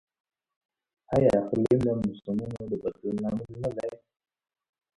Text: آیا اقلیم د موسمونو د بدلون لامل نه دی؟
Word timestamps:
آیا 1.13 1.31
اقلیم 1.41 1.79
د 1.83 1.87
موسمونو 2.01 2.57
د 2.69 2.73
بدلون 2.83 3.15
لامل 3.23 3.53
نه 3.63 3.69
دی؟ 3.75 3.89